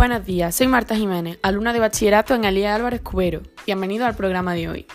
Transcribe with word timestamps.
Buenos 0.00 0.24
días, 0.24 0.54
soy 0.54 0.66
Marta 0.66 0.96
Jiménez, 0.96 1.38
alumna 1.42 1.74
de 1.74 1.78
bachillerato 1.78 2.34
en 2.34 2.44
Elías 2.44 2.74
Álvarez 2.74 3.02
Cubero. 3.02 3.42
Bienvenido 3.66 4.06
al 4.06 4.16
programa 4.16 4.54
de 4.54 4.66
hoy. 4.66 4.86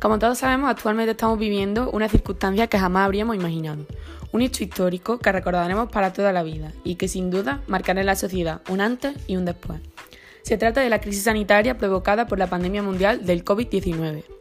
Como 0.00 0.18
todos 0.18 0.38
sabemos, 0.38 0.70
actualmente 0.70 1.10
estamos 1.10 1.38
viviendo 1.38 1.90
una 1.90 2.08
circunstancia 2.08 2.66
que 2.66 2.78
jamás 2.78 3.04
habríamos 3.04 3.36
imaginado. 3.36 3.84
Un 4.32 4.40
hecho 4.40 4.64
histórico 4.64 5.18
que 5.18 5.30
recordaremos 5.30 5.90
para 5.90 6.14
toda 6.14 6.32
la 6.32 6.42
vida 6.42 6.72
y 6.84 6.94
que 6.94 7.06
sin 7.06 7.30
duda 7.30 7.60
marcará 7.66 8.00
en 8.00 8.06
la 8.06 8.16
sociedad 8.16 8.62
un 8.70 8.80
antes 8.80 9.14
y 9.26 9.36
un 9.36 9.44
después. 9.44 9.78
Se 10.40 10.56
trata 10.56 10.80
de 10.80 10.88
la 10.88 11.02
crisis 11.02 11.24
sanitaria 11.24 11.76
provocada 11.76 12.26
por 12.26 12.38
la 12.38 12.46
pandemia 12.46 12.82
mundial 12.82 13.26
del 13.26 13.44
COVID-19. 13.44 14.35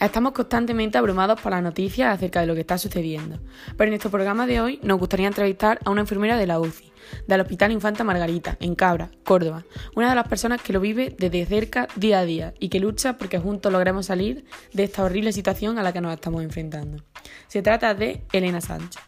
Estamos 0.00 0.32
constantemente 0.32 0.96
abrumados 0.96 1.40
por 1.40 1.50
las 1.50 1.62
noticias 1.62 2.14
acerca 2.14 2.40
de 2.40 2.46
lo 2.46 2.54
que 2.54 2.60
está 2.60 2.78
sucediendo, 2.78 3.40
pero 3.76 3.88
en 3.88 3.90
nuestro 3.90 4.10
programa 4.10 4.46
de 4.46 4.60
hoy 4.60 4.78
nos 4.82 4.98
gustaría 4.98 5.26
entrevistar 5.26 5.80
a 5.84 5.90
una 5.90 6.02
enfermera 6.02 6.36
de 6.36 6.46
la 6.46 6.60
UCI, 6.60 6.92
del 7.26 7.40
Hospital 7.40 7.72
Infanta 7.72 8.04
Margarita, 8.04 8.56
en 8.60 8.76
Cabra, 8.76 9.10
Córdoba, 9.24 9.64
una 9.96 10.10
de 10.10 10.14
las 10.14 10.28
personas 10.28 10.62
que 10.62 10.72
lo 10.72 10.80
vive 10.80 11.16
desde 11.18 11.44
cerca 11.46 11.88
día 11.96 12.20
a 12.20 12.24
día 12.24 12.54
y 12.60 12.68
que 12.68 12.78
lucha 12.78 13.18
porque 13.18 13.40
juntos 13.40 13.72
logremos 13.72 14.06
salir 14.06 14.44
de 14.72 14.84
esta 14.84 15.02
horrible 15.02 15.32
situación 15.32 15.78
a 15.78 15.82
la 15.82 15.92
que 15.92 16.00
nos 16.00 16.14
estamos 16.14 16.44
enfrentando. 16.44 17.02
Se 17.48 17.60
trata 17.62 17.92
de 17.94 18.22
Elena 18.32 18.60
Sánchez. 18.60 19.07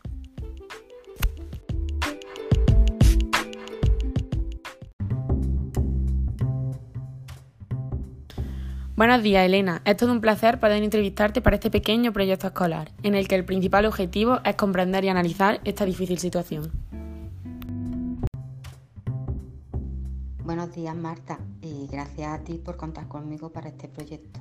Buenos 9.01 9.23
días, 9.23 9.47
Elena. 9.47 9.81
Es 9.87 9.97
todo 9.97 10.13
un 10.13 10.21
placer 10.21 10.61
poder 10.61 10.83
entrevistarte 10.83 11.41
para 11.41 11.57
este 11.57 11.71
pequeño 11.71 12.13
proyecto 12.13 12.49
escolar, 12.49 12.93
en 13.03 13.15
el 13.15 13.29
que 13.29 13.35
el 13.35 13.47
principal 13.47 13.87
objetivo 13.87 14.41
es 14.45 14.57
comprender 14.57 15.07
y 15.07 15.09
analizar 15.09 15.59
esta 15.65 15.87
difícil 15.87 16.19
situación. 16.19 16.71
Buenos 20.45 20.75
días, 20.75 20.95
Marta, 20.95 21.39
y 21.63 21.87
gracias 21.91 22.29
a 22.29 22.45
ti 22.45 22.61
por 22.63 22.77
contar 22.77 23.09
conmigo 23.09 23.49
para 23.49 23.71
este 23.71 23.89
proyecto. 23.89 24.41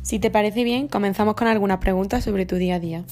Si 0.00 0.18
te 0.18 0.30
parece 0.30 0.64
bien, 0.64 0.88
comenzamos 0.88 1.34
con 1.34 1.46
algunas 1.46 1.76
preguntas 1.76 2.24
sobre 2.24 2.46
tu 2.46 2.56
día 2.56 2.76
a 2.76 2.80
día. 2.80 3.04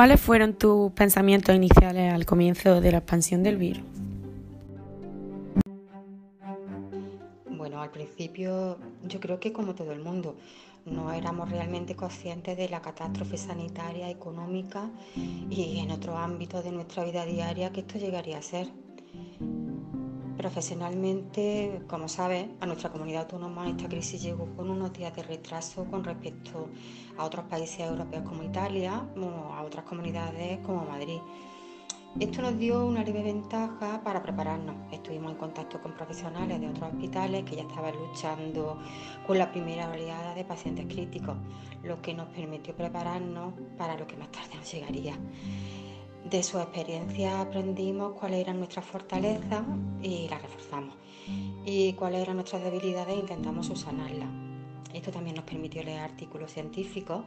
¿Cuáles 0.00 0.18
fueron 0.18 0.54
tus 0.54 0.90
pensamientos 0.92 1.54
iniciales 1.54 2.14
al 2.14 2.24
comienzo 2.24 2.80
de 2.80 2.90
la 2.90 2.96
expansión 2.96 3.42
del 3.42 3.58
virus? 3.58 3.82
Bueno, 7.50 7.82
al 7.82 7.90
principio 7.90 8.78
yo 9.06 9.20
creo 9.20 9.38
que 9.38 9.52
como 9.52 9.74
todo 9.74 9.92
el 9.92 10.00
mundo, 10.00 10.36
no 10.86 11.12
éramos 11.12 11.50
realmente 11.50 11.96
conscientes 11.96 12.56
de 12.56 12.70
la 12.70 12.80
catástrofe 12.80 13.36
sanitaria, 13.36 14.08
económica 14.08 14.88
y 15.50 15.80
en 15.80 15.90
otros 15.90 16.16
ámbitos 16.16 16.64
de 16.64 16.72
nuestra 16.72 17.04
vida 17.04 17.26
diaria 17.26 17.70
que 17.70 17.80
esto 17.80 17.98
llegaría 17.98 18.38
a 18.38 18.42
ser. 18.42 18.68
Profesionalmente, 20.40 21.82
como 21.86 22.08
sabes, 22.08 22.46
a 22.60 22.66
nuestra 22.66 22.88
comunidad 22.88 23.24
autónoma 23.24 23.68
esta 23.68 23.86
crisis 23.90 24.22
llegó 24.22 24.46
con 24.56 24.70
unos 24.70 24.90
días 24.90 25.14
de 25.14 25.22
retraso 25.22 25.84
con 25.84 26.02
respecto 26.02 26.70
a 27.18 27.26
otros 27.26 27.44
países 27.44 27.80
europeos 27.80 28.22
como 28.26 28.42
Italia 28.42 29.04
o 29.20 29.52
a 29.52 29.62
otras 29.62 29.84
comunidades 29.84 30.58
como 30.60 30.86
Madrid. 30.86 31.18
Esto 32.18 32.40
nos 32.40 32.58
dio 32.58 32.86
una 32.86 33.04
leve 33.04 33.22
ventaja 33.22 34.00
para 34.02 34.22
prepararnos. 34.22 34.76
Estuvimos 34.90 35.32
en 35.32 35.36
contacto 35.36 35.78
con 35.82 35.92
profesionales 35.92 36.58
de 36.58 36.70
otros 36.70 36.90
hospitales 36.90 37.44
que 37.44 37.56
ya 37.56 37.62
estaban 37.62 37.94
luchando 37.94 38.78
con 39.26 39.36
la 39.36 39.52
primera 39.52 39.90
oleada 39.90 40.34
de 40.34 40.44
pacientes 40.46 40.86
críticos, 40.86 41.36
lo 41.82 42.00
que 42.00 42.14
nos 42.14 42.28
permitió 42.28 42.74
prepararnos 42.74 43.52
para 43.76 43.94
lo 43.94 44.06
que 44.06 44.16
más 44.16 44.32
tarde 44.32 44.54
nos 44.56 44.72
llegaría. 44.72 45.18
De 46.24 46.42
su 46.42 46.58
experiencia 46.58 47.40
aprendimos 47.40 48.12
cuáles 48.12 48.40
eran 48.40 48.58
nuestras 48.58 48.84
fortalezas 48.84 49.62
y 50.02 50.28
las 50.28 50.42
reforzamos. 50.42 50.94
Y 51.64 51.94
cuáles 51.94 52.20
eran 52.20 52.36
nuestras 52.36 52.62
debilidades 52.62 53.16
e 53.16 53.20
intentamos 53.20 53.66
subsanarlas. 53.66 54.28
Esto 54.92 55.10
también 55.10 55.36
nos 55.36 55.44
permitió 55.44 55.82
leer 55.82 56.00
artículos 56.00 56.52
científicos 56.52 57.24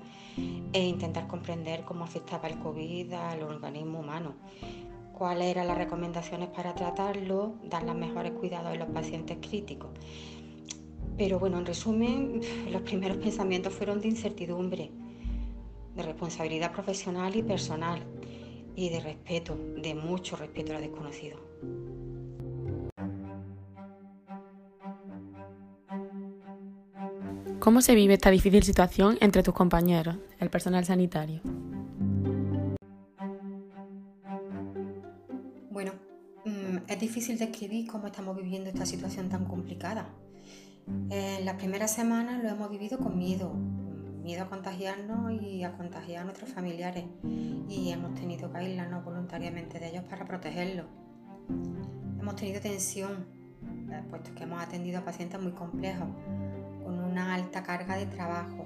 e 0.71 0.85
intentar 0.85 1.27
comprender 1.27 1.83
cómo 1.83 2.03
afectaba 2.03 2.47
el 2.47 2.59
COVID 2.59 3.13
al 3.13 3.43
organismo 3.43 3.99
humano, 3.99 4.35
cuáles 5.11 5.47
eran 5.47 5.67
las 5.67 5.77
recomendaciones 5.77 6.49
para 6.49 6.75
tratarlo, 6.75 7.55
dar 7.63 7.83
los 7.83 7.95
mejores 7.95 8.33
cuidados 8.33 8.73
en 8.73 8.79
los 8.79 8.89
pacientes 8.89 9.37
críticos. 9.41 9.89
Pero 11.17 11.39
bueno, 11.39 11.57
en 11.57 11.65
resumen, 11.65 12.41
los 12.71 12.81
primeros 12.83 13.17
pensamientos 13.17 13.73
fueron 13.73 14.01
de 14.01 14.09
incertidumbre, 14.09 14.91
de 15.95 16.03
responsabilidad 16.03 16.71
profesional 16.71 17.35
y 17.35 17.43
personal 17.43 18.03
y 18.75 18.89
de 18.89 18.99
respeto, 18.99 19.57
de 19.77 19.93
mucho 19.93 20.35
respeto 20.35 20.71
a 20.71 20.75
lo 20.75 20.81
desconocido. 20.81 21.37
¿Cómo 27.59 27.81
se 27.81 27.95
vive 27.95 28.15
esta 28.15 28.29
difícil 28.29 28.61
situación 28.63 29.17
entre 29.21 29.41
tus 29.41 29.53
compañeros, 29.53 30.17
el 30.39 30.49
personal 30.49 30.83
sanitario? 30.83 31.39
Bueno, 35.71 35.93
mm, 36.43 36.79
es 36.89 36.99
difícil 36.99 37.37
describir 37.37 37.87
cómo 37.87 38.07
estamos 38.07 38.35
viviendo 38.35 38.69
esta 38.69 38.85
situación 38.85 39.29
tan 39.29 39.45
complicada. 39.45 40.13
En 41.09 41.45
las 41.45 41.55
primeras 41.55 41.93
semanas 41.93 42.43
lo 42.43 42.49
hemos 42.49 42.69
vivido 42.69 42.97
con 42.97 43.17
miedo, 43.17 43.53
miedo 44.23 44.43
a 44.43 44.49
contagiarnos 44.49 45.33
y 45.41 45.63
a 45.63 45.73
contagiar 45.73 46.21
a 46.21 46.23
nuestros 46.23 46.49
familiares 46.49 47.03
y 47.67 47.89
hemos 47.91 48.15
tenido 48.15 48.51
que 48.51 48.57
aislarnos 48.57 49.03
voluntariamente 49.03 49.79
de 49.79 49.89
ellos 49.89 50.03
para 50.09 50.25
protegerlos. 50.25 50.85
Hemos 52.19 52.35
tenido 52.37 52.61
tensión, 52.61 53.25
eh, 53.91 54.01
puesto 54.09 54.33
que 54.33 54.43
hemos 54.43 54.61
atendido 54.61 54.99
a 54.99 55.05
pacientes 55.05 55.41
muy 55.41 55.51
complejos, 55.51 56.07
con 56.83 56.99
una 57.03 57.33
alta 57.33 57.63
carga 57.63 57.97
de 57.97 58.05
trabajo, 58.05 58.63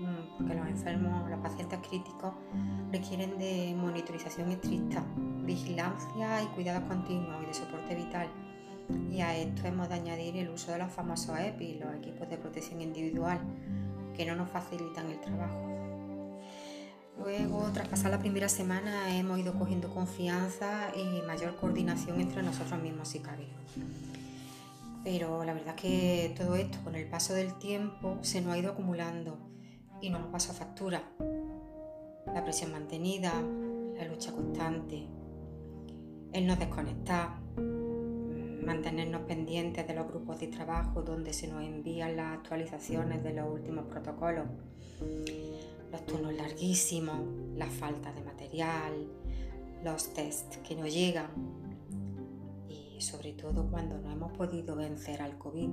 mm, 0.00 0.38
porque 0.38 0.54
los 0.54 0.66
enfermos, 0.66 1.28
los 1.28 1.40
pacientes 1.40 1.78
críticos 1.86 2.32
requieren 2.90 3.36
de 3.38 3.74
monitorización 3.78 4.50
estricta, 4.50 5.04
vigilancia 5.44 6.42
y 6.42 6.46
cuidados 6.54 6.88
continuos 6.88 7.42
y 7.42 7.46
de 7.46 7.54
soporte 7.54 7.94
vital. 7.94 8.28
Y 9.10 9.20
a 9.20 9.36
esto 9.36 9.66
hemos 9.66 9.88
de 9.88 9.94
añadir 9.94 10.36
el 10.36 10.48
uso 10.48 10.72
de 10.72 10.78
los 10.78 10.90
famosos 10.90 11.38
EPI, 11.38 11.80
los 11.80 11.94
equipos 11.94 12.28
de 12.28 12.38
protección 12.38 12.80
individual, 12.80 13.40
que 14.16 14.26
no 14.26 14.34
nos 14.34 14.48
facilitan 14.50 15.10
el 15.10 15.20
trabajo. 15.20 15.74
Luego, 17.18 17.70
tras 17.72 17.88
pasar 17.88 18.10
la 18.10 18.18
primera 18.18 18.48
semana, 18.48 19.16
hemos 19.16 19.38
ido 19.38 19.54
cogiendo 19.54 19.88
confianza 19.92 20.90
y 20.96 21.22
mayor 21.22 21.56
coordinación 21.56 22.20
entre 22.20 22.42
nosotros 22.42 22.80
mismos 22.82 23.08
si 23.08 23.20
cabe. 23.20 23.46
Pero 25.04 25.44
la 25.44 25.52
verdad 25.52 25.74
es 25.76 25.82
que 25.82 26.34
todo 26.36 26.56
esto, 26.56 26.78
con 26.82 26.96
el 26.96 27.06
paso 27.06 27.34
del 27.34 27.54
tiempo, 27.58 28.18
se 28.22 28.40
nos 28.40 28.54
ha 28.54 28.58
ido 28.58 28.72
acumulando 28.72 29.38
y 30.00 30.10
no 30.10 30.18
nos 30.18 30.28
pasa 30.28 30.52
factura. 30.52 31.02
La 32.26 32.42
presión 32.42 32.72
mantenida, 32.72 33.32
la 33.96 34.06
lucha 34.06 34.32
constante, 34.32 35.06
el 36.32 36.46
no 36.46 36.56
desconectar, 36.56 37.38
mantenernos 38.64 39.22
pendientes 39.22 39.86
de 39.86 39.94
los 39.94 40.06
grupos 40.06 40.40
de 40.40 40.48
trabajo 40.48 41.02
donde 41.02 41.32
se 41.32 41.48
nos 41.48 41.62
envían 41.62 42.16
las 42.16 42.38
actualizaciones 42.38 43.22
de 43.22 43.34
los 43.34 43.52
últimos 43.52 43.86
protocolos, 43.86 44.46
los 45.92 46.06
turnos 46.06 46.34
larguísimos, 46.34 47.20
la 47.56 47.66
falta 47.66 48.12
de 48.12 48.22
material, 48.22 48.92
los 49.84 50.12
tests 50.14 50.58
que 50.58 50.74
no 50.74 50.86
llegan 50.86 51.28
y 52.68 53.00
sobre 53.00 53.32
todo 53.32 53.68
cuando 53.70 53.98
no 53.98 54.10
hemos 54.10 54.32
podido 54.32 54.76
vencer 54.76 55.20
al 55.20 55.36
COVID. 55.38 55.70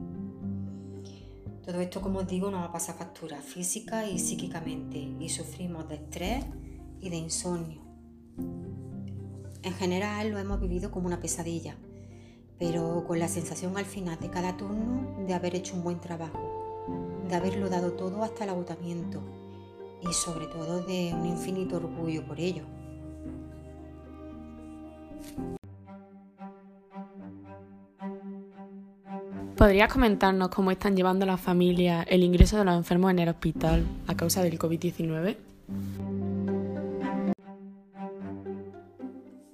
Todo 1.66 1.80
esto, 1.80 2.02
como 2.02 2.20
os 2.20 2.28
digo, 2.28 2.50
nos 2.50 2.68
a 2.68 2.72
pasar 2.72 2.96
factura 2.96 3.38
física 3.38 4.08
y 4.08 4.20
psíquicamente 4.20 4.98
y 4.98 5.30
sufrimos 5.30 5.88
de 5.88 5.96
estrés 5.96 6.46
y 7.00 7.10
de 7.10 7.18
insomnio. 7.18 7.82
En 9.64 9.74
general 9.74 10.32
lo 10.32 10.40
hemos 10.40 10.60
vivido 10.60 10.90
como 10.90 11.06
una 11.06 11.20
pesadilla 11.20 11.76
pero 12.62 13.04
con 13.08 13.18
la 13.18 13.28
sensación 13.28 13.76
al 13.76 13.86
final 13.86 14.20
de 14.20 14.30
cada 14.30 14.56
turno 14.56 15.26
de 15.26 15.34
haber 15.34 15.56
hecho 15.56 15.76
un 15.76 15.84
buen 15.84 16.00
trabajo, 16.00 16.86
de 17.28 17.36
haberlo 17.36 17.70
dado 17.70 17.94
todo 17.94 18.24
hasta 18.24 18.44
el 18.44 18.52
agotamiento 18.52 19.20
y 20.08 20.14
sobre 20.14 20.46
todo 20.46 20.84
de 20.84 21.12
un 21.12 21.26
infinito 21.26 21.78
orgullo 21.78 22.24
por 22.24 22.40
ello. 22.40 22.62
¿Podrías 29.58 29.92
comentarnos 29.92 30.50
cómo 30.50 30.70
están 30.70 30.96
llevando 30.96 31.26
las 31.26 31.42
familias 31.42 32.06
el 32.10 32.22
ingreso 32.22 32.60
de 32.60 32.66
los 32.66 32.76
enfermos 32.76 33.10
en 33.10 33.20
el 33.20 33.30
hospital 33.30 33.84
a 34.06 34.16
causa 34.16 34.44
del 34.44 34.60
COVID-19? 34.60 35.51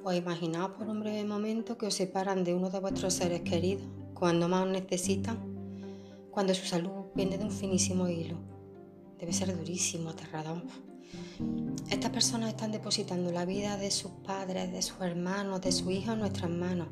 Os 0.08 0.16
imaginaos 0.16 0.72
por 0.78 0.88
un 0.88 1.02
breve 1.02 1.26
momento 1.26 1.78
que 1.78 1.86
os 1.86 1.94
separan 2.02 2.46
de 2.46 2.56
uno 2.56 2.70
de 2.70 2.80
vuestros 2.80 3.14
seres 3.20 3.42
queridos 3.42 3.84
cuando 4.14 4.48
más 4.48 4.66
necesitan, 4.66 5.38
cuando 6.32 6.56
su 6.56 6.66
salud 6.66 7.12
pende 7.14 7.38
de 7.38 7.44
un 7.44 7.52
finísimo 7.52 8.08
hilo. 8.08 8.38
Debe 9.20 9.34
ser 9.34 9.50
durísimo, 9.54 10.12
aterrador. 10.12 10.64
Estas 11.92 12.10
personas 12.12 12.52
están 12.52 12.72
depositando 12.72 13.34
la 13.34 13.44
vida 13.44 13.76
de 13.76 13.92
sus 13.92 14.12
padres, 14.26 14.72
de 14.72 14.82
sus 14.82 15.02
hermanos, 15.02 15.60
de 15.60 15.74
sus 15.74 15.92
hijos 15.92 16.14
en 16.14 16.20
nuestras 16.20 16.52
manos 16.52 16.88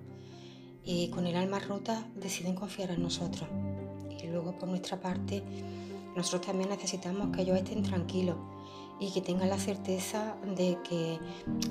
y 0.84 1.08
con 1.08 1.26
el 1.26 1.38
alma 1.38 1.60
rota 1.60 2.06
deciden 2.18 2.54
confiar 2.54 2.92
en 2.92 3.02
nosotros. 3.02 3.48
Y 4.22 4.28
luego 4.28 4.60
por 4.60 4.68
nuestra 4.68 5.00
parte, 5.00 5.42
nosotros 6.18 6.48
también 6.48 6.68
necesitamos 6.70 7.34
que 7.34 7.44
ellos 7.44 7.56
estén 7.56 7.82
tranquilos 7.82 8.36
y 9.00 9.12
que 9.12 9.22
tengan 9.22 9.50
la 9.50 9.58
certeza 9.58 10.36
de 10.56 10.78
que 10.88 11.20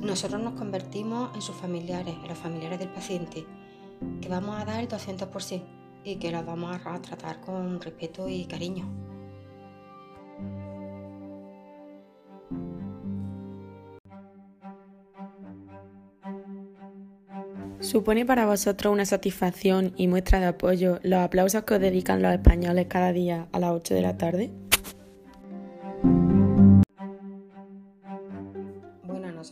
nosotros 0.00 0.43
nos 0.43 0.55
convertimos 0.55 1.35
en 1.35 1.43
sus 1.43 1.56
familiares, 1.56 2.15
en 2.23 2.29
los 2.29 2.38
familiares 2.38 2.79
del 2.79 2.91
paciente, 2.91 3.47
que 4.21 4.29
vamos 4.29 4.61
a 4.61 4.65
dar 4.65 4.81
el 4.81 4.88
200% 4.88 5.62
y 6.05 6.17
que 6.17 6.31
los 6.31 6.44
vamos 6.44 6.79
a 6.85 7.00
tratar 7.00 7.41
con 7.41 7.81
respeto 7.81 8.29
y 8.29 8.44
cariño. 8.44 9.05
¿Supone 17.81 18.25
para 18.25 18.47
vosotros 18.47 18.93
una 18.93 19.05
satisfacción 19.05 19.93
y 19.97 20.09
muestra 20.09 20.41
de 20.41 20.47
apoyo 20.47 21.00
los 21.03 21.20
aplausos 21.20 21.65
que 21.65 21.75
os 21.75 21.81
dedican 21.81 22.23
los 22.23 22.32
españoles 22.32 22.87
cada 22.88 23.12
día 23.12 23.47
a 23.53 23.59
las 23.59 23.73
8 23.73 23.94
de 23.94 24.03
la 24.03 24.17
tarde? 24.17 24.63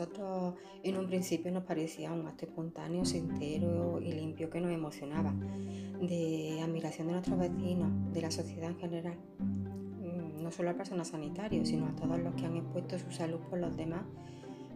Nosotros 0.03 0.55
en 0.83 0.97
un 0.97 1.07
principio 1.07 1.53
nos 1.53 1.63
parecía 1.63 2.11
un 2.13 2.27
acto 2.27 2.47
espontáneo, 2.47 3.05
sincero 3.05 4.01
y 4.01 4.13
limpio 4.13 4.51
que 4.51 4.61
nos 4.61 4.73
emocionaba, 4.73 5.33
de 6.01 6.61
admiración 6.61 7.07
de 7.07 7.13
nuestros 7.13 7.39
vecinos, 7.39 8.13
de 8.13 8.21
la 8.21 8.31
sociedad 8.33 8.71
en 8.71 8.79
general, 8.79 9.17
mm, 9.39 10.43
no 10.43 10.51
solo 10.51 10.71
al 10.71 10.77
personal 10.77 11.07
sanitario, 11.07 11.65
sino 11.65 11.87
a 11.87 11.95
todos 11.95 12.19
los 12.19 12.35
que 12.35 12.47
han 12.47 12.57
expuesto 12.57 12.99
su 12.99 13.13
salud 13.13 13.39
por 13.49 13.61
los 13.61 13.77
demás 13.77 14.03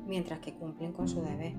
mientras 0.06 0.38
que 0.38 0.54
cumplen 0.54 0.92
con 0.92 1.08
su 1.08 1.20
deber. 1.20 1.54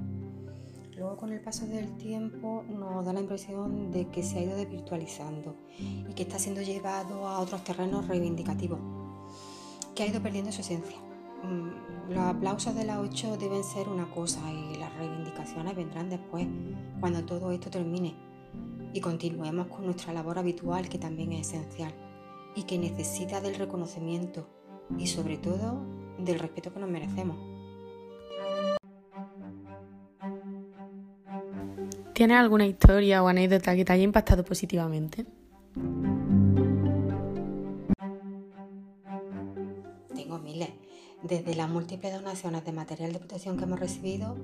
Luego 0.96 1.18
con 1.18 1.34
el 1.34 1.42
paso 1.42 1.68
del 1.68 1.98
tiempo 1.98 2.64
nos 2.70 3.06
da 3.06 3.12
la 3.12 3.20
impresión 3.20 3.92
de 3.92 4.08
que 4.08 4.24
se 4.24 4.40
ha 4.40 4.44
ido 4.44 4.56
desvirtualizando 4.56 5.56
y 5.78 6.14
que 6.14 6.24
está 6.24 6.40
siendo 6.40 6.62
llevado 6.62 7.28
a 7.28 7.40
otros 7.40 7.66
terrenos 7.66 8.08
reivindicativos, 8.08 8.80
que 9.94 10.04
ha 10.04 10.08
ido 10.08 10.24
perdiendo 10.24 10.54
su 10.54 10.62
esencia. 10.62 11.07
Mm, 11.44 12.14
los 12.14 12.20
aplausos 12.20 12.76
de 12.76 12.86
la 12.86 13.00
8 13.00 13.38
deben 13.38 13.64
ser 13.64 13.90
una 13.90 14.10
cosa 14.10 14.42
y 14.52 14.76
las 14.76 14.96
reivindicaciones 14.98 15.76
vendrán 15.76 16.10
después, 16.10 16.48
cuando 17.00 17.24
todo 17.26 17.52
esto 17.52 17.70
termine 17.70 18.16
y 18.94 19.02
continuemos 19.02 19.68
con 19.68 19.86
nuestra 19.86 20.14
labor 20.14 20.40
habitual 20.40 20.90
que 20.90 20.98
también 20.98 21.34
es 21.34 21.50
esencial 21.50 21.94
y 22.56 22.64
que 22.64 22.78
necesita 22.78 23.42
del 23.42 23.56
reconocimiento 23.56 24.48
y 24.98 25.08
sobre 25.08 25.38
todo 25.38 25.82
del 26.18 26.40
respeto 26.40 26.74
que 26.74 26.80
nos 26.80 26.90
merecemos. 26.90 27.38
¿Tienes 32.14 32.38
alguna 32.38 32.66
historia 32.66 33.22
o 33.22 33.28
anécdota 33.28 33.76
que 33.76 33.86
te 33.86 33.94
haya 33.94 34.04
impactado 34.04 34.44
positivamente? 34.44 35.28
Desde 41.28 41.56
las 41.56 41.70
múltiples 41.70 42.14
donaciones 42.14 42.66
de 42.66 42.72
material 42.72 43.14
de 43.14 43.20
protección 43.20 43.58
que 43.58 43.64
hemos 43.64 43.80
recibido, 43.80 44.38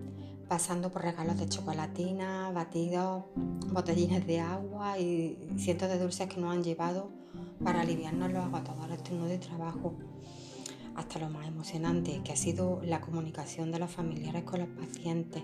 pasando 0.48 0.92
por 0.92 1.04
regalos 1.04 1.40
de 1.40 1.48
chocolatina, 1.48 2.52
batidos, 2.52 3.24
botellines 3.72 4.26
de 4.28 4.40
agua 4.40 5.00
y 5.00 5.38
cientos 5.58 5.90
de 5.90 6.00
dulces 6.00 6.28
que 6.28 6.40
nos 6.40 6.54
han 6.54 6.64
llevado 6.64 7.10
para 7.64 7.82
aliviarnos 7.82 8.32
los 8.32 8.44
agotadores 8.44 9.02
turnos 9.04 9.30
de 9.30 9.38
trabajo, 9.38 9.94
hasta 10.96 11.20
lo 11.20 11.30
más 11.30 11.48
emocionante, 11.48 12.22
que 12.24 12.34
ha 12.34 12.36
sido 12.36 12.82
la 12.84 13.02
comunicación 13.02 13.72
de 13.72 13.80
los 13.80 13.90
familiares 13.90 14.44
con 14.44 14.60
los 14.60 14.70
pacientes 14.70 15.44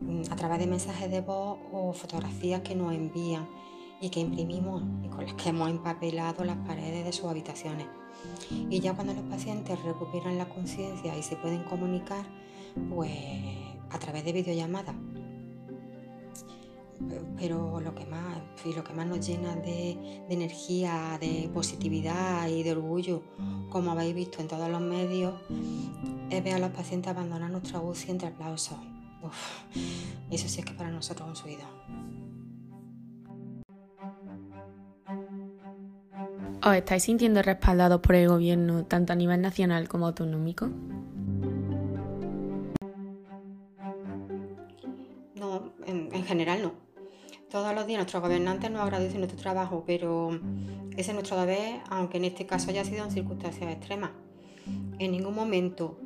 Mm, 0.00 0.22
a 0.30 0.36
través 0.36 0.58
de 0.58 0.66
mensajes 0.66 1.10
de 1.10 1.20
voz 1.20 1.58
o 1.72 1.92
fotografías 1.92 2.60
que 2.62 2.74
nos 2.74 2.92
envían 2.92 3.46
y 4.04 4.10
que 4.10 4.20
imprimimos 4.20 4.82
y 5.02 5.08
con 5.08 5.24
las 5.24 5.34
que 5.34 5.48
hemos 5.48 5.70
empapelado 5.70 6.44
las 6.44 6.58
paredes 6.58 7.06
de 7.06 7.12
sus 7.12 7.24
habitaciones. 7.24 7.86
Y 8.68 8.80
ya 8.80 8.94
cuando 8.94 9.14
los 9.14 9.24
pacientes 9.24 9.82
recuperan 9.82 10.36
la 10.36 10.46
conciencia 10.48 11.16
y 11.16 11.22
se 11.22 11.36
pueden 11.36 11.64
comunicar, 11.64 12.26
pues 12.94 13.10
a 13.90 13.98
través 13.98 14.24
de 14.24 14.32
videollamadas. 14.32 14.94
Pero 17.38 17.80
lo 17.80 17.94
que 17.94 18.04
más, 18.04 18.38
lo 18.76 18.84
que 18.84 18.92
más 18.92 19.06
nos 19.06 19.26
llena 19.26 19.56
de, 19.56 20.22
energía, 20.28 21.18
de 21.18 21.50
positividad 21.52 22.48
y 22.48 22.62
de 22.62 22.72
orgullo, 22.72 23.22
como 23.70 23.92
habéis 23.92 24.14
visto 24.14 24.40
en 24.40 24.48
todos 24.48 24.68
los 24.68 24.82
medios, 24.82 25.34
es 26.28 26.44
ver 26.44 26.54
a 26.54 26.58
los 26.58 26.70
pacientes 26.70 27.10
abandonar 27.10 27.50
nuestra 27.50 27.80
UCI 27.80 28.10
entre 28.10 28.28
aplausos 28.28 28.76
eso 30.30 30.48
sí 30.48 30.60
es 30.60 30.66
que 30.66 30.74
para 30.74 30.90
nosotros 30.90 31.28
es 31.28 31.30
un 31.30 31.36
subido. 31.36 32.23
¿Os 36.66 36.74
estáis 36.74 37.02
sintiendo 37.02 37.42
respaldados 37.42 38.00
por 38.00 38.14
el 38.14 38.26
gobierno 38.26 38.86
tanto 38.86 39.12
a 39.12 39.16
nivel 39.16 39.42
nacional 39.42 39.86
como 39.86 40.06
autonómico? 40.06 40.70
No, 45.34 45.74
en, 45.86 46.08
en 46.10 46.24
general 46.24 46.62
no. 46.62 46.72
Todos 47.50 47.74
los 47.74 47.86
días 47.86 47.98
nuestros 47.98 48.22
gobernantes 48.22 48.70
nos 48.70 48.80
agradecen 48.80 49.18
nuestro 49.18 49.38
trabajo, 49.38 49.84
pero 49.86 50.40
ese 50.96 51.10
es 51.10 51.14
nuestro 51.14 51.38
deber, 51.38 51.82
aunque 51.90 52.16
en 52.16 52.24
este 52.24 52.46
caso 52.46 52.70
haya 52.70 52.82
sido 52.82 53.04
en 53.04 53.10
circunstancias 53.10 53.70
extremas. 53.70 54.12
En 54.98 55.12
ningún 55.12 55.34
momento 55.34 55.98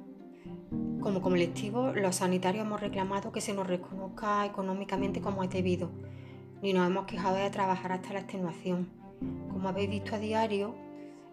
como 1.00 1.22
colectivo, 1.22 1.92
los 1.92 2.16
sanitarios 2.16 2.66
hemos 2.66 2.80
reclamado 2.80 3.30
que 3.30 3.40
se 3.40 3.54
nos 3.54 3.68
reconozca 3.68 4.44
económicamente 4.44 5.20
como 5.20 5.44
es 5.44 5.50
debido, 5.50 5.92
ni 6.62 6.72
nos 6.72 6.84
hemos 6.84 7.06
quejado 7.06 7.36
de 7.36 7.48
trabajar 7.48 7.92
hasta 7.92 8.12
la 8.12 8.18
extenuación. 8.18 8.88
Como 9.58 9.70
habéis 9.70 9.90
visto 9.90 10.14
a 10.14 10.20
diario, 10.20 10.72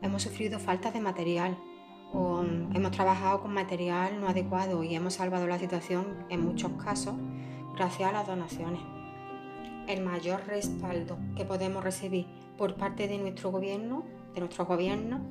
hemos 0.02 0.24
sufrido 0.24 0.58
faltas 0.58 0.92
de 0.96 1.00
material 1.00 1.60
o 2.12 2.42
hemos 2.74 2.90
trabajado 2.90 3.44
con 3.44 3.54
material 3.54 4.20
no 4.20 4.28
adecuado 4.28 4.84
y 4.84 4.96
hemos 4.96 5.14
salvado 5.14 5.46
la 5.46 5.60
situación 5.60 6.26
en 6.30 6.44
muchos 6.44 6.72
casos 6.84 7.14
gracias 7.76 8.10
a 8.10 8.14
las 8.14 8.26
donaciones. 8.26 8.82
El 9.88 10.02
mayor 10.04 10.44
respaldo 10.48 11.20
que 11.36 11.46
podemos 11.46 11.84
recibir 11.84 12.26
por 12.58 12.74
parte 12.74 13.08
de 13.08 13.20
nuestro 13.20 13.52
gobierno, 13.52 14.04
de 14.34 14.40
nuestros 14.40 14.68
gobiernos, 14.68 15.22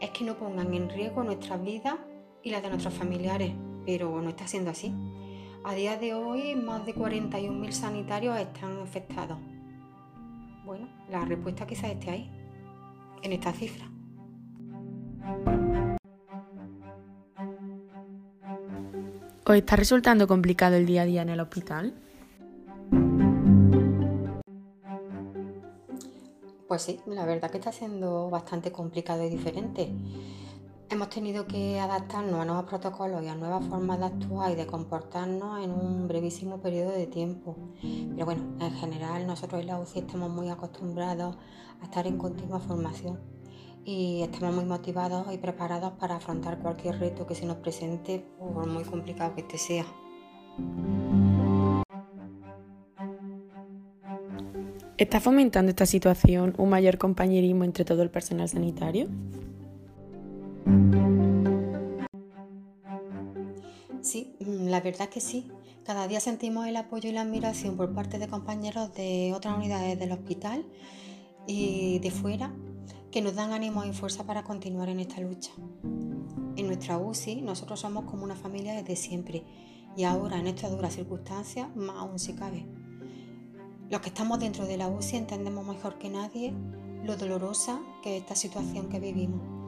es 0.00 0.08
que 0.08 0.24
no 0.24 0.38
pongan 0.38 0.72
en 0.72 0.88
riesgo 0.88 1.22
nuestras 1.22 1.62
vidas 1.62 1.96
y 2.42 2.48
las 2.48 2.62
de 2.62 2.70
nuestros 2.70 2.94
familiares, 2.94 3.52
pero 3.84 4.22
no 4.22 4.30
está 4.30 4.48
siendo 4.48 4.70
así. 4.70 4.94
A 5.64 5.74
día 5.74 5.98
de 5.98 6.14
hoy, 6.14 6.56
más 6.56 6.86
de 6.86 6.94
41.000 6.94 7.72
sanitarios 7.72 8.38
están 8.38 8.78
afectados. 8.78 9.36
Bueno, 10.64 10.88
la 11.10 11.24
respuesta 11.24 11.66
quizás 11.66 11.90
esté 11.90 12.10
ahí, 12.10 12.30
en 13.22 13.32
esta 13.32 13.52
cifra. 13.52 13.90
¿Os 19.46 19.56
está 19.56 19.76
resultando 19.76 20.26
complicado 20.26 20.76
el 20.76 20.86
día 20.86 21.02
a 21.02 21.04
día 21.04 21.22
en 21.22 21.28
el 21.28 21.40
hospital? 21.40 21.92
Pues 26.66 26.80
sí, 26.80 26.98
la 27.06 27.26
verdad 27.26 27.50
que 27.50 27.58
está 27.58 27.70
siendo 27.70 28.30
bastante 28.30 28.72
complicado 28.72 29.22
y 29.22 29.28
diferente. 29.28 29.92
Hemos 30.90 31.08
tenido 31.08 31.46
que 31.46 31.80
adaptarnos 31.80 32.40
a 32.40 32.44
nuevos 32.44 32.64
protocolos 32.64 33.22
y 33.22 33.28
a 33.28 33.34
nuevas 33.34 33.64
formas 33.66 33.98
de 33.98 34.04
actuar 34.04 34.52
y 34.52 34.54
de 34.54 34.66
comportarnos 34.66 35.64
en 35.64 35.70
un 35.70 36.06
brevísimo 36.06 36.60
periodo 36.60 36.90
de 36.90 37.06
tiempo. 37.06 37.56
Pero 37.80 38.24
bueno, 38.24 38.42
en 38.60 38.72
general 38.72 39.26
nosotros 39.26 39.60
en 39.60 39.68
la 39.68 39.80
UCI 39.80 40.00
estamos 40.00 40.30
muy 40.30 40.50
acostumbrados 40.50 41.36
a 41.80 41.84
estar 41.84 42.06
en 42.06 42.18
continua 42.18 42.60
formación 42.60 43.18
y 43.84 44.22
estamos 44.22 44.54
muy 44.54 44.64
motivados 44.64 45.32
y 45.32 45.38
preparados 45.38 45.92
para 45.92 46.16
afrontar 46.16 46.58
cualquier 46.58 46.98
reto 46.98 47.26
que 47.26 47.34
se 47.34 47.46
nos 47.46 47.56
presente, 47.56 48.24
por 48.38 48.66
muy 48.66 48.84
complicado 48.84 49.34
que 49.34 49.42
este 49.42 49.58
sea. 49.58 49.86
¿Está 54.96 55.20
fomentando 55.20 55.70
esta 55.70 55.86
situación 55.86 56.54
un 56.56 56.70
mayor 56.70 56.98
compañerismo 56.98 57.64
entre 57.64 57.84
todo 57.84 58.02
el 58.02 58.10
personal 58.10 58.48
sanitario? 58.48 59.08
Sí, 64.04 64.36
mm, 64.38 64.66
la 64.66 64.80
verdad 64.80 65.08
que 65.08 65.20
sí. 65.20 65.50
Cada 65.82 66.06
día 66.06 66.20
sentimos 66.20 66.66
el 66.66 66.76
apoyo 66.76 67.08
y 67.08 67.12
la 67.12 67.22
admiración 67.22 67.76
por 67.76 67.94
parte 67.94 68.18
de 68.18 68.28
compañeros 68.28 68.94
de 68.94 69.32
otras 69.34 69.56
unidades 69.56 69.98
del 69.98 70.12
hospital 70.12 70.64
y 71.46 71.98
de 72.00 72.10
fuera 72.10 72.54
que 73.10 73.22
nos 73.22 73.34
dan 73.34 73.52
ánimo 73.52 73.84
y 73.84 73.92
fuerza 73.92 74.24
para 74.24 74.44
continuar 74.44 74.88
en 74.88 75.00
esta 75.00 75.20
lucha. 75.20 75.52
En 76.56 76.66
nuestra 76.66 76.98
UCI 76.98 77.42
nosotros 77.42 77.80
somos 77.80 78.04
como 78.04 78.24
una 78.24 78.36
familia 78.36 78.74
desde 78.74 78.96
siempre 78.96 79.42
y 79.96 80.04
ahora 80.04 80.38
en 80.38 80.48
estas 80.48 80.70
duras 80.70 80.94
circunstancias 80.94 81.74
más 81.74 81.96
aún 81.96 82.18
si 82.18 82.34
cabe. 82.34 82.66
Los 83.90 84.00
que 84.00 84.08
estamos 84.08 84.38
dentro 84.38 84.66
de 84.66 84.76
la 84.76 84.88
UCI 84.88 85.16
entendemos 85.16 85.66
mejor 85.66 85.98
que 85.98 86.10
nadie 86.10 86.52
lo 87.02 87.16
dolorosa 87.16 87.80
que 88.02 88.16
es 88.16 88.22
esta 88.22 88.34
situación 88.34 88.88
que 88.88 89.00
vivimos. 89.00 89.63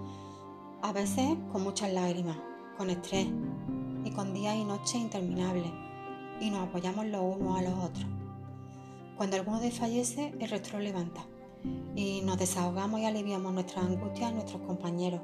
A 0.86 0.92
veces 0.92 1.36
con 1.50 1.64
muchas 1.64 1.92
lágrimas, 1.92 2.36
con 2.78 2.90
estrés 2.90 3.26
y 4.04 4.10
con 4.12 4.32
días 4.32 4.54
y 4.54 4.64
noches 4.64 4.94
interminables. 4.94 5.72
Y 6.40 6.48
nos 6.50 6.68
apoyamos 6.68 7.06
los 7.06 7.22
unos 7.22 7.58
a 7.58 7.62
los 7.62 7.74
otros. 7.74 8.06
Cuando 9.16 9.34
alguno 9.34 9.58
desfallece, 9.58 10.32
el 10.38 10.48
resto 10.48 10.74
lo 10.74 10.84
levanta. 10.84 11.26
Y 11.96 12.20
nos 12.20 12.38
desahogamos 12.38 13.00
y 13.00 13.04
aliviamos 13.04 13.52
nuestras 13.52 13.84
angustias 13.84 14.30
a 14.30 14.34
nuestros 14.34 14.62
compañeros. 14.62 15.22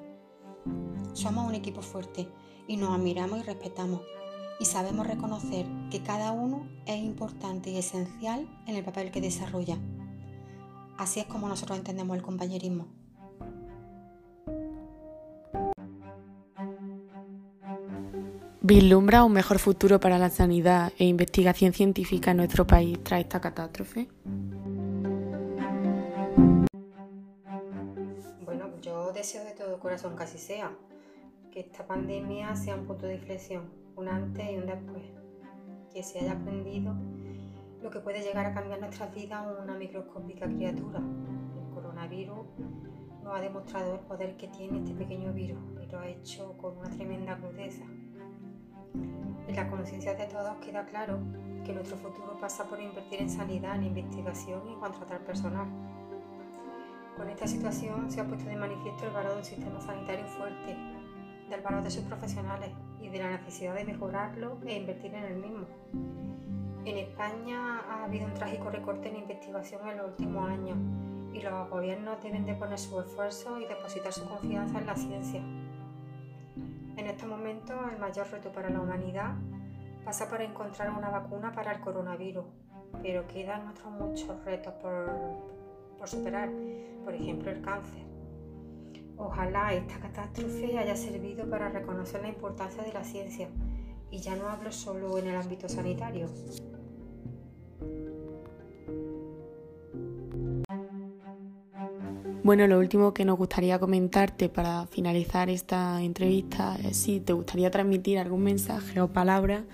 Somos 1.12 1.47
un 1.47 1.54
equipo 1.54 1.81
fuerte 1.81 2.28
y 2.66 2.76
nos 2.76 2.90
admiramos 2.90 3.38
y 3.38 3.42
respetamos 3.42 4.00
y 4.59 4.64
sabemos 4.64 5.07
reconocer 5.07 5.64
que 5.92 6.02
cada 6.02 6.33
uno 6.33 6.66
es 6.87 6.97
importante 6.97 7.71
y 7.71 7.76
esencial 7.76 8.49
en 8.66 8.75
el 8.75 8.85
papel 8.85 9.12
que 9.12 9.21
desarrolla. 9.21 9.78
Así 10.99 11.21
es 11.21 11.26
como 11.26 11.47
nosotros 11.47 11.78
entendemos 11.78 12.16
el 12.16 12.23
compañerismo. 12.25 13.02
¿Vislumbra 18.64 19.25
un 19.25 19.33
mejor 19.33 19.59
futuro 19.59 19.99
para 19.99 20.19
la 20.19 20.31
sanidad 20.31 20.92
e 20.97 21.04
investigación 21.04 21.73
científica 21.73 22.31
en 22.31 22.37
nuestro 22.37 22.64
país 22.64 22.97
tras 23.02 23.19
esta 23.19 23.40
catástrofe? 23.40 24.07
Bueno, 28.45 28.71
yo 28.81 29.12
deseo 29.12 29.45
de 29.45 29.50
todo 29.50 29.81
corazón 29.81 30.16
que 30.16 30.23
así 30.23 30.38
sea, 30.38 30.71
que 31.50 31.59
esta 31.59 31.85
pandemia 31.85 32.54
sea 32.54 32.76
un 32.76 32.87
punto 32.87 33.07
de 33.07 33.14
inflexión 33.14 33.64
un 33.97 34.07
antes 34.07 34.52
y 34.52 34.57
un 34.57 34.66
después, 34.66 35.02
que 35.92 36.04
se 36.04 36.21
haya 36.21 36.35
aprendido 36.35 36.95
lo 37.83 37.90
que 37.90 37.99
puede 37.99 38.23
llegar 38.23 38.47
a 38.47 38.54
cambiar 38.54 38.78
nuestras 38.78 39.12
vidas 39.12 39.45
una 39.61 39.75
microscópica 39.75 40.47
criatura. 40.47 41.00
El 41.00 41.75
coronavirus 41.75 42.47
nos 43.25 43.35
ha 43.35 43.40
demostrado 43.40 43.95
el 43.95 44.00
poder 44.02 44.37
que 44.37 44.47
tiene 44.47 44.78
este 44.78 44.95
pequeño 44.95 45.33
virus 45.33 45.59
y 45.83 45.90
lo 45.90 45.99
ha 45.99 46.07
hecho 46.07 46.57
con 46.59 46.78
una 46.78 46.90
tremenda 46.90 47.37
crudeza. 47.37 47.83
En 49.49 49.57
la 49.57 49.69
conciencia 49.69 50.15
de 50.15 50.27
todos 50.27 50.57
queda 50.65 50.85
claro 50.87 51.19
que 51.65 51.73
nuestro 51.73 51.97
futuro 51.97 52.37
pasa 52.41 52.65
por 52.65 52.81
invertir 52.81 53.21
en 53.21 53.31
sanidad, 53.31 53.77
en 53.77 53.85
investigación 53.85 54.63
y 54.69 54.73
en 54.73 54.81
contratar 54.81 55.21
personal. 55.21 55.69
Con 57.17 57.29
esta 57.29 57.47
situación 57.47 58.11
se 58.11 58.21
ha 58.21 58.27
puesto 58.27 58.49
de 58.49 58.57
manifiesto 58.57 59.07
el 59.07 59.13
valor 59.13 59.37
del 59.37 59.45
sistema 59.45 59.81
sanitario 59.81 60.27
fuerte, 60.27 60.77
del 61.51 61.61
valor 61.61 61.83
de 61.83 61.91
sus 61.91 62.05
profesionales 62.05 62.71
y 63.01 63.09
de 63.09 63.19
la 63.19 63.31
necesidad 63.31 63.75
de 63.75 63.85
mejorarlo 63.85 64.59
e 64.65 64.79
invertir 64.79 65.15
en 65.15 65.25
el 65.25 65.37
mismo. 65.37 65.67
En 66.85 66.99
España 66.99 67.81
ha 67.81 68.05
habido 68.05 68.27
un 68.27 68.35
trágico 68.35 68.71
recorte 68.71 69.09
en 69.09 69.17
investigación 69.17 69.87
en 69.89 69.99
los 69.99 70.07
últimos 70.09 70.49
años 70.49 70.77
y 71.33 71.41
los 71.41 71.71
gobiernos 71.71 72.23
deben 72.23 72.45
de 72.45 72.55
poner 72.55 72.79
su 72.79 73.01
esfuerzo 73.01 73.61
y 73.61 73.67
depositar 73.67 74.13
su 74.13 74.29
confianza 74.29 74.79
en 74.79 74.87
la 74.87 74.97
ciencia. 74.97 75.43
En 77.03 77.09
estos 77.09 77.29
momentos 77.29 77.77
el 77.93 77.99
mayor 77.99 78.31
reto 78.31 78.53
para 78.53 78.71
la 78.71 78.81
humanidad 78.81 79.35
pasa 80.05 80.29
por 80.29 80.41
encontrar 80.41 80.89
una 80.97 81.11
vacuna 81.11 81.51
para 81.51 81.73
el 81.73 81.81
coronavirus, 81.81 82.45
pero 83.03 83.27
quedan 83.27 83.67
otros 83.67 83.91
muchos 83.91 84.45
retos 84.45 84.73
por, 84.75 85.11
por 85.99 86.09
superar, 86.09 86.49
por 87.03 87.13
ejemplo 87.13 87.51
el 87.51 87.61
cáncer. 87.61 88.05
Ojalá 89.17 89.73
esta 89.73 89.99
catástrofe 89.99 90.79
haya 90.79 90.95
servido 90.95 91.51
para 91.51 91.71
reconocer 91.71 92.23
la 92.23 92.29
importancia 92.29 92.85
de 92.85 92.93
la 92.93 93.03
ciencia 93.03 93.49
y 94.13 94.19
ya 94.19 94.37
no 94.37 94.49
hablo 94.49 94.71
solo 94.71 95.19
en 95.19 95.27
el 95.27 95.35
ámbito 95.35 95.69
sanitario. 95.69 96.29
Bueno, 102.45 102.67
lo 102.67 102.79
último 102.79 103.15
que 103.15 103.25
nos 103.25 103.39
gustaría 103.39 103.79
comentarte 103.79 104.49
para 104.49 104.87
finalizar 104.87 105.49
esta 105.49 106.03
entrevista 106.03 106.77
es 106.83 106.97
si 106.97 107.21
te 107.21 107.33
gustaría 107.33 107.71
transmitir 107.71 108.19
algún 108.19 108.43
mensaje 108.43 109.01
o 109.01 109.09
palabra 109.09 109.65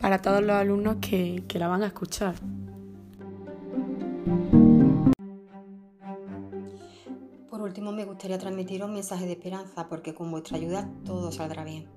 para 0.00 0.22
todos 0.22 0.42
los 0.42 0.52
alumnos 0.52 0.96
que, 1.00 1.42
que 1.48 1.58
la 1.58 1.68
van 1.68 1.82
a 1.82 1.86
escuchar. 1.86 2.34
último 7.72 7.90
me 7.90 8.04
gustaría 8.04 8.36
transmitir 8.36 8.84
un 8.84 8.92
mensaje 8.92 9.24
de 9.24 9.32
esperanza 9.32 9.88
porque 9.88 10.12
con 10.12 10.30
vuestra 10.30 10.58
ayuda 10.58 10.90
todo 11.06 11.32
saldrá 11.32 11.64
bien. 11.64 11.88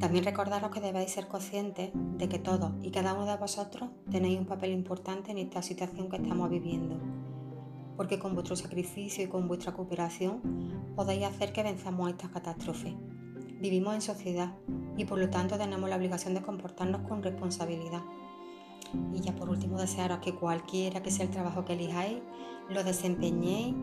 También 0.00 0.24
recordaros 0.24 0.72
que 0.72 0.80
debéis 0.80 1.12
ser 1.12 1.28
conscientes 1.28 1.92
de 1.94 2.28
que 2.28 2.40
todos 2.40 2.72
y 2.82 2.90
cada 2.90 3.14
uno 3.14 3.26
de 3.26 3.36
vosotros 3.36 3.88
tenéis 4.10 4.40
un 4.40 4.46
papel 4.46 4.72
importante 4.72 5.30
en 5.30 5.38
esta 5.38 5.62
situación 5.62 6.10
que 6.10 6.16
estamos 6.16 6.50
viviendo, 6.50 6.98
porque 8.00 8.18
con 8.18 8.32
vuestro 8.32 8.56
sacrificio 8.56 9.24
y 9.24 9.26
con 9.26 9.46
vuestra 9.46 9.74
cooperación 9.74 10.40
podéis 10.96 11.26
hacer 11.26 11.52
que 11.52 11.62
venzamos 11.62 12.08
esta 12.08 12.30
catástrofe. 12.30 12.96
Vivimos 13.60 13.94
en 13.94 14.00
sociedad 14.00 14.54
y 14.96 15.04
por 15.04 15.18
lo 15.18 15.28
tanto 15.28 15.58
tenemos 15.58 15.86
la 15.90 15.96
obligación 15.96 16.32
de 16.32 16.40
comportarnos 16.40 17.06
con 17.06 17.22
responsabilidad. 17.22 18.00
Y 19.12 19.20
ya 19.20 19.36
por 19.36 19.50
último 19.50 19.78
desearos 19.78 20.20
que 20.20 20.34
cualquiera 20.34 21.02
que 21.02 21.10
sea 21.10 21.26
el 21.26 21.30
trabajo 21.30 21.66
que 21.66 21.74
elijáis, 21.74 22.22
lo 22.70 22.82
desempeñéis 22.84 23.74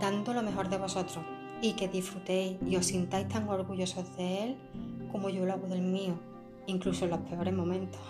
dando 0.00 0.32
lo 0.32 0.44
mejor 0.44 0.68
de 0.68 0.78
vosotros 0.78 1.24
y 1.60 1.72
que 1.72 1.88
disfrutéis 1.88 2.58
y 2.68 2.76
os 2.76 2.86
sintáis 2.86 3.26
tan 3.26 3.48
orgullosos 3.48 4.16
de 4.16 4.44
Él 4.44 4.56
como 5.10 5.28
yo 5.28 5.44
lo 5.44 5.54
hago 5.54 5.66
del 5.66 5.82
mío, 5.82 6.14
incluso 6.68 7.06
en 7.06 7.10
los 7.10 7.20
peores 7.22 7.52
momentos. 7.52 8.00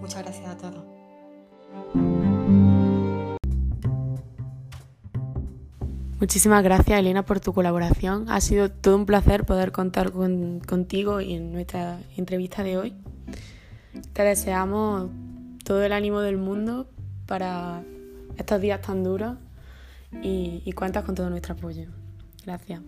Muchas 0.00 0.24
gracias 0.24 0.48
a 0.48 0.56
todos. 0.56 2.21
Muchísimas 6.22 6.62
gracias 6.62 7.00
Elena 7.00 7.24
por 7.24 7.40
tu 7.40 7.52
colaboración. 7.52 8.30
Ha 8.30 8.40
sido 8.40 8.70
todo 8.70 8.94
un 8.94 9.06
placer 9.06 9.44
poder 9.44 9.72
contar 9.72 10.12
contigo 10.12 11.18
en 11.18 11.50
nuestra 11.50 11.98
entrevista 12.16 12.62
de 12.62 12.78
hoy. 12.78 12.94
Te 14.12 14.22
deseamos 14.22 15.10
todo 15.64 15.82
el 15.82 15.92
ánimo 15.92 16.20
del 16.20 16.36
mundo 16.36 16.88
para 17.26 17.82
estos 18.36 18.60
días 18.60 18.80
tan 18.82 19.02
duros 19.02 19.36
y, 20.22 20.72
cuentas 20.74 21.02
con 21.04 21.16
todo 21.16 21.28
nuestro 21.28 21.54
apoyo. 21.54 21.88
Gracias. 22.46 22.82